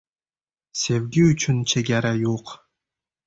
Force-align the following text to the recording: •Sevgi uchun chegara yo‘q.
•Sevgi 0.83 1.21
uchun 1.33 1.59
chegara 1.73 2.13
yo‘q. 2.23 2.55